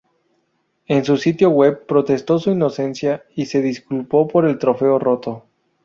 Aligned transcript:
En 0.87 1.05
su 1.05 1.15
sitio 1.15 1.51
web, 1.51 1.85
protestó 1.85 2.39
su 2.39 2.49
inocencia, 2.49 3.23
y 3.35 3.45
se 3.45 3.61
disculpó 3.61 4.27
por 4.27 4.45
el 4.47 4.57
trofeo 4.57 4.97
roto. 4.97 5.45